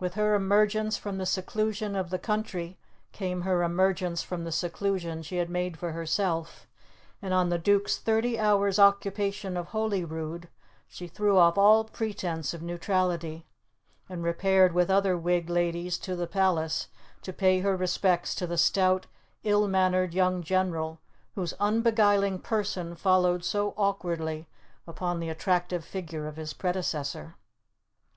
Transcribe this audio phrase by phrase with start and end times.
[0.00, 2.76] With her emergence from the seclusion of the country
[3.12, 6.66] came her emergence from the seclusion she had made for herself;
[7.22, 10.48] and on the Duke's thirty hours' occupation of Holyrood,
[10.88, 13.46] she threw off all pretence of neutrality,
[14.08, 16.88] and repaired with other Whig ladies to the palace
[17.22, 19.06] to pay her respects to the stout,
[19.44, 20.98] ill mannered young General
[21.36, 24.48] whose unbeguiling person followed so awkwardly
[24.84, 27.36] upon the attractive figure of his predecessor.